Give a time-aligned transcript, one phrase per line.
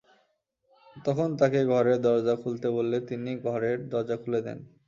[0.97, 4.57] তখন তাঁকে ঘরের দরজা খুলতে বললে তিনি ঘরের দরজা খুলে দেন।